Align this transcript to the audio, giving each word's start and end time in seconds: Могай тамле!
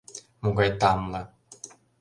Могай 0.41 0.71
тамле! 0.81 1.21